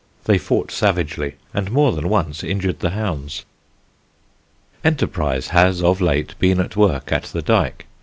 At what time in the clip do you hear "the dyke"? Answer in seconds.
7.25-7.85